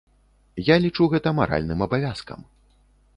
[0.69, 2.39] Я лічу гэта маральным абавязкам.